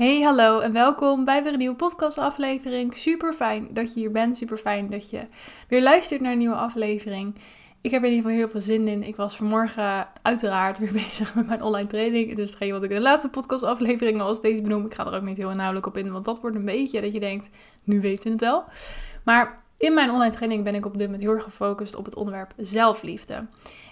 [0.00, 2.96] Hey, hallo en welkom bij weer een nieuwe podcastaflevering.
[2.96, 4.36] Super fijn dat je hier bent.
[4.36, 5.24] Super fijn dat je
[5.68, 7.34] weer luistert naar een nieuwe aflevering.
[7.80, 9.02] Ik heb er in ieder geval heel veel zin in.
[9.02, 12.28] Ik was vanmorgen uiteraard weer bezig met mijn online training.
[12.28, 14.86] Het is hetgeen wat ik in de laatste podcastaflevering al steeds benoem.
[14.86, 17.12] Ik ga er ook niet heel inhoudelijk op in, want dat wordt een beetje dat
[17.12, 17.50] je denkt,
[17.84, 18.64] nu weten we het wel.
[19.24, 22.14] Maar in mijn online training ben ik op dit moment heel erg gefocust op het
[22.14, 23.46] onderwerp zelfliefde.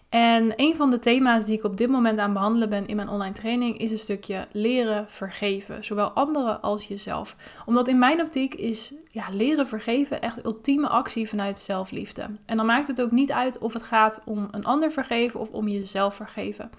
[0.09, 3.09] En een van de thema's die ik op dit moment aan behandelen ben in mijn
[3.09, 7.37] online training is een stukje leren vergeven, zowel anderen als jezelf.
[7.67, 12.27] Omdat in mijn optiek is ja, leren vergeven echt ultieme actie vanuit zelfliefde.
[12.47, 15.51] En dan maakt het ook niet uit of het gaat om een ander vergeven of
[15.51, 16.71] om jezelf vergeven.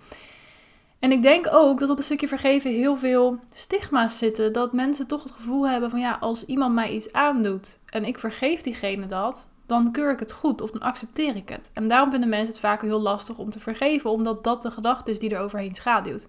[0.99, 4.53] En ik denk ook dat op een stukje vergeven heel veel stigma's zitten.
[4.53, 8.19] Dat mensen toch het gevoel hebben van ja, als iemand mij iets aandoet en ik
[8.19, 11.71] vergeef diegene dat, dan keur ik het goed of dan accepteer ik het.
[11.73, 15.11] En daarom vinden mensen het vaak heel lastig om te vergeven, omdat dat de gedachte
[15.11, 16.27] is die er overheen schaduwt.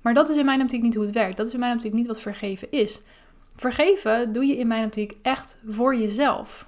[0.00, 1.36] Maar dat is in mijn optiek niet hoe het werkt.
[1.36, 3.02] Dat is in mijn optiek niet wat vergeven is.
[3.56, 6.66] Vergeven doe je in mijn optiek echt voor jezelf.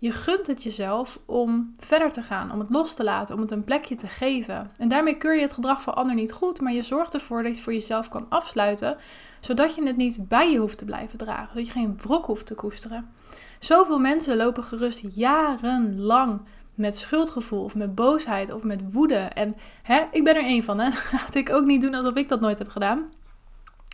[0.00, 3.50] Je gunt het jezelf om verder te gaan, om het los te laten, om het
[3.50, 4.70] een plekje te geven.
[4.76, 7.46] En daarmee keur je het gedrag van ander niet goed, maar je zorgt ervoor dat
[7.46, 8.96] je het voor jezelf kan afsluiten,
[9.40, 12.46] zodat je het niet bij je hoeft te blijven dragen, zodat je geen wrok hoeft
[12.46, 13.10] te koesteren.
[13.58, 16.40] Zoveel mensen lopen gerust jarenlang
[16.74, 19.14] met schuldgevoel of met boosheid of met woede.
[19.14, 20.88] En hè, ik ben er één van, hè.
[21.16, 23.10] Laat ik ook niet doen alsof ik dat nooit heb gedaan.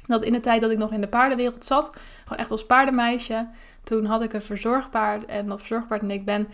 [0.07, 3.47] Dat in de tijd dat ik nog in de paardenwereld zat, gewoon echt als paardenmeisje,
[3.85, 6.49] toen had ik een verzorgpaard en dat verzorgpaard en ik ben,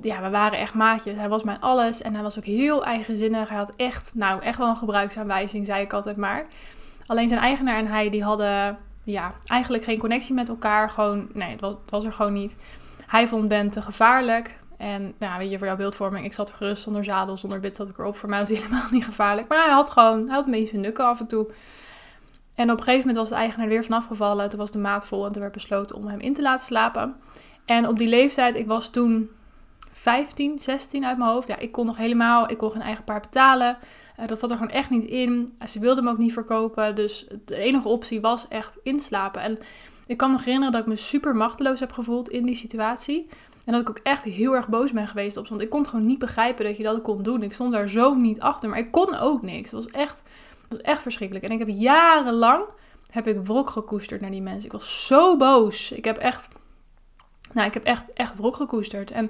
[0.00, 1.16] ja, we waren echt maatjes.
[1.16, 3.48] Hij was mijn alles en hij was ook heel eigenzinnig.
[3.48, 6.46] Hij had echt, nou, echt wel een gebruiksaanwijzing, zei ik altijd maar.
[7.06, 10.90] Alleen zijn eigenaar en hij, die hadden ja, eigenlijk geen connectie met elkaar.
[10.90, 12.56] Gewoon, nee, het was, was er gewoon niet.
[13.06, 14.58] Hij vond Ben te gevaarlijk.
[14.76, 17.88] En nou, weet je, voor jouw beeldvorming, ik zat gerust zonder zadel, zonder bit zat
[17.88, 18.16] ik erop.
[18.16, 19.48] Voor mij was hij helemaal niet gevaarlijk.
[19.48, 21.46] Maar hij had gewoon, hij had een beetje nukken af en toe.
[22.58, 24.48] En op een gegeven moment was de eigenaar weer vanaf gevallen.
[24.48, 27.16] Toen was de maat vol en toen werd besloten om hem in te laten slapen.
[27.64, 29.30] En op die leeftijd, ik was toen
[29.92, 31.48] 15, 16 uit mijn hoofd.
[31.48, 33.78] Ja, ik kon nog helemaal, ik kon geen eigen paard betalen.
[34.20, 35.56] Uh, dat zat er gewoon echt niet in.
[35.66, 36.94] Ze wilde hem ook niet verkopen.
[36.94, 39.42] Dus de enige optie was echt inslapen.
[39.42, 39.58] En
[40.06, 43.26] ik kan me herinneren dat ik me super machteloos heb gevoeld in die situatie.
[43.64, 45.48] En dat ik ook echt heel erg boos ben geweest op.
[45.48, 47.42] Want ik kon het gewoon niet begrijpen dat je dat kon doen.
[47.42, 48.68] Ik stond daar zo niet achter.
[48.68, 49.70] Maar ik kon ook niks.
[49.70, 50.22] Het was echt,
[50.68, 51.46] het was echt verschrikkelijk.
[51.46, 52.64] En ik heb jarenlang
[53.10, 54.64] heb ik wrok gekoesterd naar die mensen.
[54.64, 55.92] Ik was zo boos.
[55.92, 56.48] Ik heb echt,
[57.52, 59.10] nou, ik heb echt, echt wrok gekoesterd.
[59.10, 59.26] En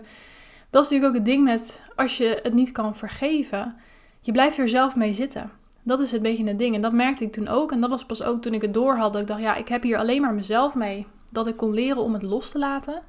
[0.71, 3.76] dat is natuurlijk ook het ding met als je het niet kan vergeven,
[4.21, 5.50] je blijft er zelf mee zitten.
[5.82, 6.75] Dat is het beetje het ding.
[6.75, 7.72] En dat merkte ik toen ook.
[7.72, 9.12] En dat was pas ook toen ik het door had.
[9.12, 11.06] Dat ik dacht, ja, ik heb hier alleen maar mezelf mee.
[11.32, 13.03] Dat ik kon leren om het los te laten.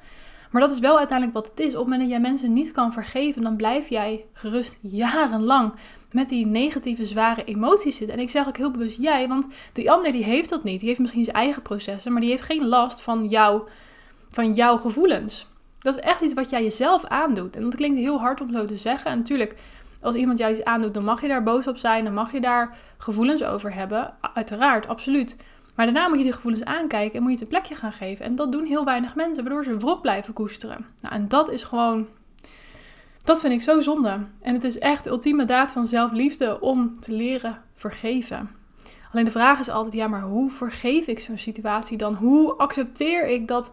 [0.50, 1.66] Maar dat is wel uiteindelijk wat het is.
[1.66, 5.74] Op het moment dat jij mensen niet kan vergeven, dan blijf jij gerust jarenlang
[6.12, 8.16] met die negatieve, zware emoties zitten.
[8.18, 10.80] En ik zeg ook heel bewust jij, want die ander die heeft dat niet.
[10.80, 13.62] Die heeft misschien zijn eigen processen, maar die heeft geen last van, jou,
[14.30, 15.48] van jouw gevoelens.
[15.80, 17.56] Dat is echt iets wat jij jezelf aandoet.
[17.56, 19.12] En dat klinkt heel hard om zo te zeggen.
[19.12, 19.56] En natuurlijk,
[20.02, 22.04] als iemand jou iets aandoet, dan mag je daar boos op zijn.
[22.04, 24.14] Dan mag je daar gevoelens over hebben.
[24.34, 25.38] Uiteraard, absoluut.
[25.80, 28.26] Maar daarna moet je die gevoelens aankijken en moet je het een plekje gaan geven.
[28.26, 30.86] En dat doen heel weinig mensen, waardoor ze wrok blijven koesteren.
[31.02, 32.08] Nou, en dat is gewoon.
[33.24, 34.18] Dat vind ik zo zonde.
[34.42, 38.50] En het is echt de ultieme daad van zelfliefde om te leren vergeven.
[39.12, 42.14] Alleen de vraag is altijd: ja, maar hoe vergeef ik zo'n situatie dan?
[42.14, 43.72] Hoe accepteer ik dat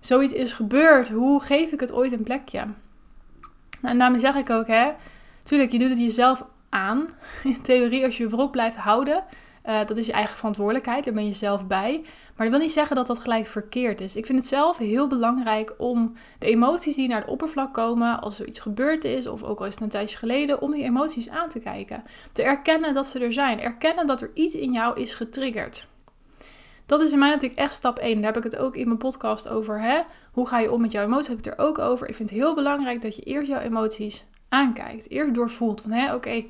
[0.00, 2.58] zoiets is gebeurd, hoe geef ik het ooit een plekje?
[3.80, 4.90] Nou, en daarmee zeg ik ook, hè,
[5.42, 7.08] tuurlijk, je doet het jezelf aan.
[7.42, 9.24] In theorie, als je wrok blijft houden,
[9.66, 12.00] uh, dat is je eigen verantwoordelijkheid, daar ben je zelf bij.
[12.02, 14.16] Maar dat wil niet zeggen dat dat gelijk verkeerd is.
[14.16, 18.40] Ik vind het zelf heel belangrijk om de emoties die naar het oppervlak komen, als
[18.40, 21.30] er iets gebeurd is, of ook al is het een tijdje geleden, om die emoties
[21.30, 22.04] aan te kijken.
[22.32, 23.60] Te erkennen dat ze er zijn.
[23.60, 25.88] Erkennen dat er iets in jou is getriggerd.
[26.86, 28.14] Dat is in mij natuurlijk echt stap 1.
[28.14, 29.80] Daar heb ik het ook in mijn podcast over.
[29.80, 30.00] Hè?
[30.32, 31.28] Hoe ga je om met jouw emoties?
[31.28, 32.08] Heb ik het er ook over.
[32.08, 35.10] Ik vind het heel belangrijk dat je eerst jouw emoties aankijkt.
[35.10, 36.44] Eerst doorvoelt van, oké,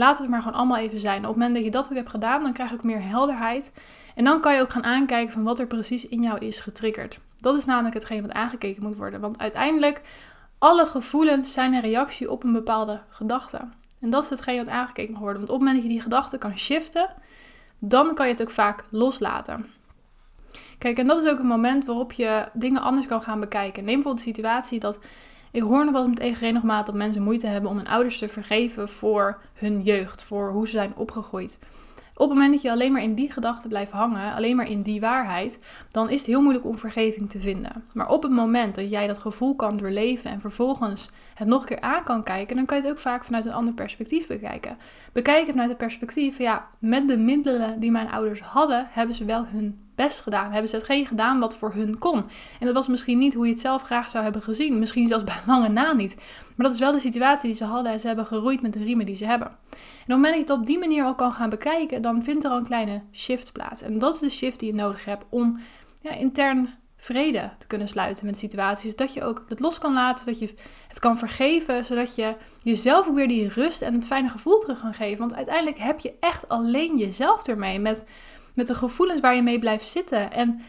[0.00, 1.18] laat het maar gewoon allemaal even zijn.
[1.18, 3.72] Op het moment dat je dat ook hebt gedaan, dan krijg ik meer helderheid.
[4.14, 7.20] En dan kan je ook gaan aankijken van wat er precies in jou is getriggerd.
[7.36, 9.20] Dat is namelijk hetgeen wat aangekeken moet worden.
[9.20, 10.02] Want uiteindelijk,
[10.58, 13.60] alle gevoelens zijn een reactie op een bepaalde gedachte.
[14.00, 15.38] En dat is hetgeen wat aangekeken moet worden.
[15.38, 17.08] Want op het moment dat je die gedachte kan shiften,
[17.78, 19.66] dan kan je het ook vaak loslaten.
[20.78, 23.84] Kijk, en dat is ook een moment waarop je dingen anders kan gaan bekijken.
[23.84, 24.98] Neem bijvoorbeeld de situatie dat
[25.50, 28.28] ik hoor nog wel met EG regelmatig dat mensen moeite hebben om hun ouders te
[28.28, 31.58] vergeven voor hun jeugd, voor hoe ze zijn opgegroeid.
[32.20, 34.82] Op het moment dat je alleen maar in die gedachten blijft hangen, alleen maar in
[34.82, 35.58] die waarheid,
[35.90, 37.84] dan is het heel moeilijk om vergeving te vinden.
[37.92, 41.66] Maar op het moment dat jij dat gevoel kan doorleven en vervolgens het nog een
[41.66, 44.76] keer aan kan kijken, dan kan je het ook vaak vanuit een ander perspectief bekijken.
[45.12, 49.24] Bekijken vanuit het perspectief van ja, met de middelen die mijn ouders hadden, hebben ze
[49.24, 50.50] wel hun best gedaan?
[50.50, 52.24] Hebben ze hetgeen gedaan wat voor hun kon?
[52.60, 54.78] En dat was misschien niet hoe je het zelf graag zou hebben gezien.
[54.78, 56.16] Misschien zelfs bij lange na niet.
[56.56, 58.82] Maar dat is wel de situatie die ze hadden en ze hebben geroeid met de
[58.82, 59.48] riemen die ze hebben.
[59.48, 62.22] En op het moment dat je het op die manier al kan gaan bekijken, dan
[62.22, 63.82] vindt er al een kleine shift plaats.
[63.82, 65.60] En dat is de shift die je nodig hebt om
[66.02, 66.68] ja, intern
[67.00, 68.96] vrede te kunnen sluiten met situaties.
[68.96, 70.54] Dat je ook het los kan laten, dat je
[70.88, 74.80] het kan vergeven, zodat je jezelf ook weer die rust en het fijne gevoel terug
[74.80, 75.18] kan geven.
[75.18, 78.04] Want uiteindelijk heb je echt alleen jezelf ermee, met,
[78.54, 80.32] met de gevoelens waar je mee blijft zitten.
[80.32, 80.60] En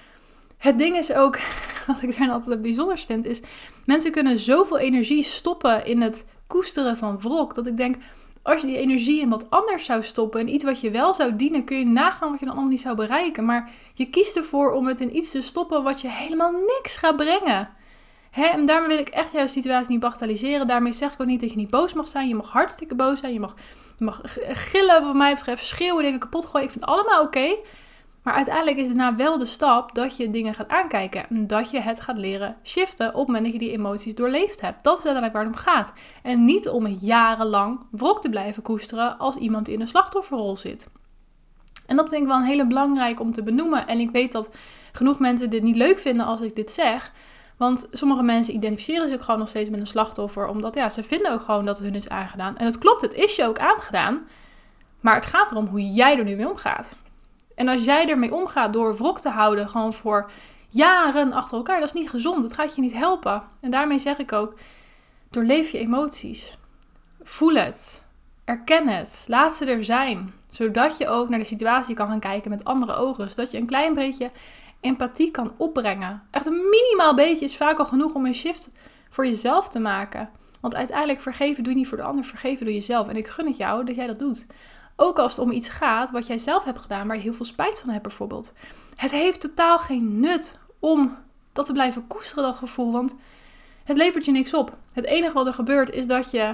[0.57, 1.39] het ding is ook,
[1.87, 3.41] wat ik daar altijd bijzonders vind, is
[3.85, 7.95] mensen kunnen zoveel energie stoppen in het koesteren van wrok, dat ik denk,
[8.43, 11.35] als je die energie in wat anders zou stoppen en iets wat je wel zou
[11.35, 13.45] dienen, kun je nagaan wat je dan allemaal niet zou bereiken.
[13.45, 17.15] Maar je kiest ervoor om het in iets te stoppen wat je helemaal niks gaat
[17.15, 17.69] brengen.
[18.31, 18.45] Hè?
[18.45, 20.67] En daarmee wil ik echt jouw situatie niet bagatelliseren.
[20.67, 22.27] Daarmee zeg ik ook niet dat je niet boos mag zijn.
[22.27, 23.33] Je mag hartstikke boos zijn.
[23.33, 23.53] Je mag,
[23.97, 26.65] je mag gillen, wat mij betreft, schreeuwen, dingen kapot gooien.
[26.65, 27.55] Ik vind het allemaal oké.
[28.23, 31.29] Maar uiteindelijk is daarna wel de stap dat je dingen gaat aankijken.
[31.29, 34.61] En dat je het gaat leren shiften op het moment dat je die emoties doorleefd
[34.61, 34.83] hebt.
[34.83, 35.93] Dat is uiteindelijk waar het om gaat.
[36.23, 40.87] En niet om jarenlang wrok te blijven koesteren als iemand in een slachtofferrol zit.
[41.87, 43.87] En dat vind ik wel een hele belangrijk om te benoemen.
[43.87, 44.49] En ik weet dat
[44.91, 47.11] genoeg mensen dit niet leuk vinden als ik dit zeg.
[47.61, 50.47] Want sommige mensen identificeren zich ook gewoon nog steeds met een slachtoffer.
[50.47, 52.57] Omdat ja, ze vinden ook gewoon dat het hun is aangedaan.
[52.57, 54.27] En dat klopt, het is je ook aangedaan.
[54.99, 56.95] Maar het gaat erom hoe jij er nu mee omgaat.
[57.55, 60.31] En als jij ermee omgaat door wrok te houden, gewoon voor
[60.69, 62.41] jaren achter elkaar, dat is niet gezond.
[62.41, 63.43] Dat gaat je niet helpen.
[63.59, 64.53] En daarmee zeg ik ook:
[65.29, 66.57] doorleef je emoties.
[67.21, 68.05] Voel het.
[68.45, 69.25] Erken het.
[69.27, 70.33] Laat ze er zijn.
[70.49, 73.29] Zodat je ook naar de situatie kan gaan kijken met andere ogen.
[73.29, 74.31] Zodat je een klein beetje
[74.81, 76.23] empathie kan opbrengen.
[76.31, 78.69] Echt een minimaal beetje is vaak al genoeg om een shift
[79.09, 80.29] voor jezelf te maken.
[80.59, 83.07] Want uiteindelijk vergeven doe je niet voor de ander, vergeven doe je jezelf.
[83.07, 84.45] En ik gun het jou dat jij dat doet.
[84.95, 87.45] Ook als het om iets gaat wat jij zelf hebt gedaan, waar je heel veel
[87.45, 88.53] spijt van hebt bijvoorbeeld.
[88.95, 91.17] Het heeft totaal geen nut om
[91.53, 92.91] dat te blijven koesteren, dat gevoel.
[92.91, 93.15] Want
[93.83, 94.77] het levert je niks op.
[94.93, 96.53] Het enige wat er gebeurt is dat je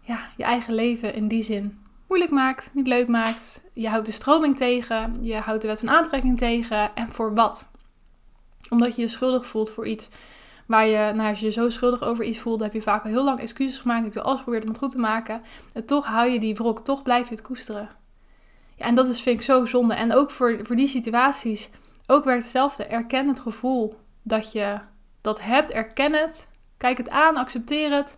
[0.00, 1.83] ja, je eigen leven in die zin
[2.14, 3.60] moeilijk maakt, niet leuk maakt.
[3.72, 6.94] Je houdt de stroming tegen, je houdt de wet van aantrekking tegen.
[6.94, 7.70] En voor wat?
[8.68, 10.10] Omdat je je schuldig voelt voor iets
[10.66, 13.10] Waar je, nou, als je je zo schuldig over iets voelt, heb je vaak al
[13.10, 14.04] heel lang excuses gemaakt.
[14.04, 15.42] Heb je alles geprobeerd om het goed te maken.
[15.72, 17.90] En toch hou je die wrok, toch blijf je het koesteren.
[18.76, 19.94] Ja, en dat is, vind ik zo zonde.
[19.94, 21.70] En ook voor, voor die situaties,
[22.06, 22.84] ook werkt hetzelfde.
[22.84, 24.78] Erken het gevoel dat je
[25.20, 25.70] dat hebt.
[25.70, 26.48] Erken het.
[26.76, 28.16] Kijk het aan, accepteer het.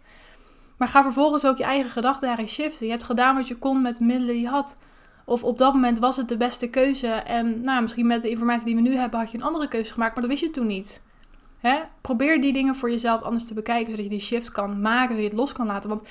[0.76, 2.86] Maar ga vervolgens ook je eigen gedachten daarin shiften.
[2.86, 4.76] Je hebt gedaan wat je kon met de middelen die je had.
[5.24, 7.06] Of op dat moment was het de beste keuze.
[7.06, 9.92] En nou, misschien met de informatie die we nu hebben, had je een andere keuze
[9.92, 10.12] gemaakt.
[10.12, 11.00] Maar dat wist je toen niet.
[11.60, 11.78] Hè?
[12.00, 15.22] Probeer die dingen voor jezelf anders te bekijken, zodat je die shift kan maken, zodat
[15.22, 15.88] je het los kan laten.
[15.88, 16.08] Want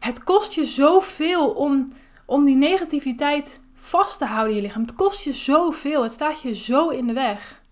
[0.00, 1.88] het kost je zoveel om,
[2.26, 4.82] om die negativiteit vast te houden in je lichaam.
[4.82, 6.02] Het kost je zoveel.
[6.02, 7.62] Het staat je zo in de weg.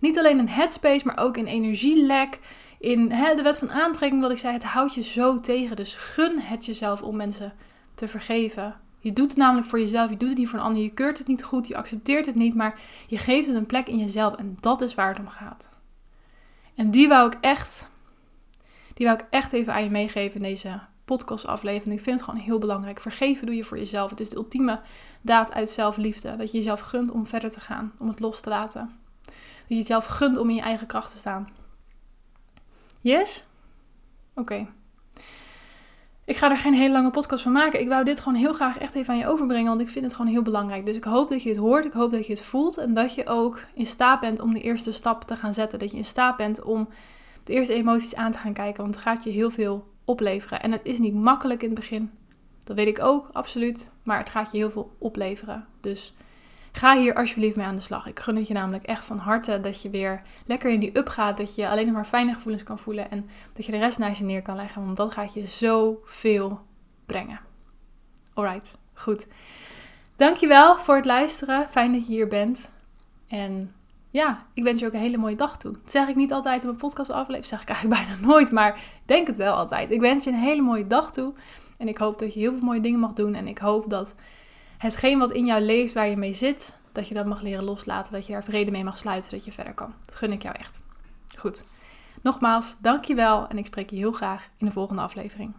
[0.00, 2.38] Niet alleen in headspace, maar ook in energielek.
[2.78, 5.76] In de wet van aantrekking, wat ik zei, het houdt je zo tegen.
[5.76, 7.52] Dus gun het jezelf om mensen
[7.94, 8.74] te vergeven.
[8.98, 10.82] Je doet het namelijk voor jezelf, je doet het niet voor een ander.
[10.82, 13.88] Je keurt het niet goed, je accepteert het niet, maar je geeft het een plek
[13.88, 14.34] in jezelf.
[14.34, 15.68] En dat is waar het om gaat.
[16.74, 17.88] En die wou ik echt,
[18.94, 21.98] die wou ik echt even aan je meegeven in deze podcastaflevering.
[21.98, 23.00] Ik vind het gewoon heel belangrijk.
[23.00, 24.10] Vergeven doe je voor jezelf.
[24.10, 24.80] Het is de ultieme
[25.22, 26.34] daad uit zelfliefde.
[26.34, 28.90] Dat je jezelf gunt om verder te gaan, om het los te laten.
[29.22, 29.34] Dat
[29.66, 31.48] je jezelf gunt om in je eigen kracht te staan.
[33.06, 33.44] Yes?
[34.34, 34.66] Oké.
[36.24, 37.80] Ik ga er geen hele lange podcast van maken.
[37.80, 40.14] Ik wou dit gewoon heel graag echt even aan je overbrengen, want ik vind het
[40.14, 40.84] gewoon heel belangrijk.
[40.84, 43.14] Dus ik hoop dat je het hoort, ik hoop dat je het voelt en dat
[43.14, 45.78] je ook in staat bent om de eerste stap te gaan zetten.
[45.78, 46.88] Dat je in staat bent om
[47.44, 50.62] de eerste emoties aan te gaan kijken, want het gaat je heel veel opleveren.
[50.62, 52.10] En het is niet makkelijk in het begin.
[52.64, 53.90] Dat weet ik ook, absoluut.
[54.02, 55.66] Maar het gaat je heel veel opleveren.
[55.80, 56.14] Dus
[56.76, 58.06] Ga hier alsjeblieft mee aan de slag.
[58.06, 61.08] Ik gun het je namelijk echt van harte dat je weer lekker in die up
[61.08, 61.36] gaat.
[61.36, 63.10] Dat je alleen nog maar fijne gevoelens kan voelen.
[63.10, 64.84] En dat je de rest naast je neer kan leggen.
[64.84, 66.60] Want dat gaat je zoveel
[67.06, 67.40] brengen.
[68.34, 69.26] Alright, goed.
[70.16, 71.68] Dankjewel voor het luisteren.
[71.68, 72.70] Fijn dat je hier bent.
[73.28, 73.74] En
[74.10, 75.72] ja, ik wens je ook een hele mooie dag toe.
[75.72, 77.44] Dat zeg ik niet altijd in mijn podcast aflevering.
[77.44, 78.50] zeg ik eigenlijk bijna nooit.
[78.52, 79.90] Maar denk het wel altijd.
[79.90, 81.34] Ik wens je een hele mooie dag toe.
[81.78, 83.34] En ik hoop dat je heel veel mooie dingen mag doen.
[83.34, 84.14] En ik hoop dat
[84.78, 88.12] hetgeen wat in jou leeft, waar je mee zit, dat je dat mag leren loslaten.
[88.12, 89.94] Dat je daar vrede mee mag sluiten, zodat je verder kan.
[90.04, 90.82] Dat gun ik jou echt.
[91.36, 91.64] Goed.
[92.22, 95.54] Nogmaals, dankjewel en ik spreek je heel graag in de volgende aflevering.